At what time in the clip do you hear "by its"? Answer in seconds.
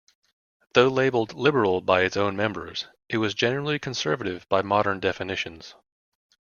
1.79-2.17